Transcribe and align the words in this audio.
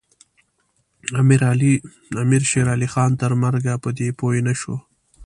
امیر 2.21 2.43
شېرعلي 2.51 2.87
خان 2.93 3.11
تر 3.21 3.31
مرګه 3.43 3.73
په 3.83 3.89
دې 3.97 4.09
پوه 4.19 4.39
نه 4.47 4.53
شو. 4.59 4.75